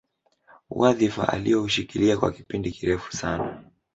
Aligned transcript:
Wadhifa 0.69 1.29
alioushikilia 1.29 2.17
kwa 2.17 2.31
kipindi 2.31 2.71
kirefu 2.71 3.17
sana 3.17 3.63